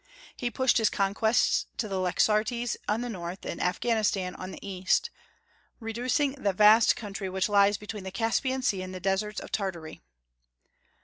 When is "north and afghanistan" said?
3.09-4.33